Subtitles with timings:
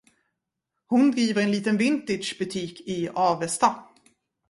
[0.87, 3.71] Hon driver en liten vintagebutik i Avesta.